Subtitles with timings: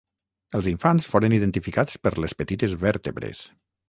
[0.59, 3.43] Els infants foren identificats per les petites vèrtebres.